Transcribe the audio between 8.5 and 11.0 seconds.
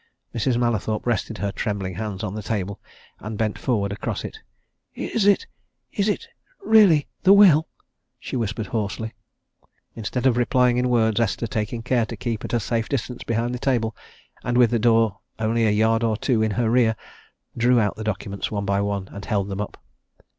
hoarsely. Instead of replying in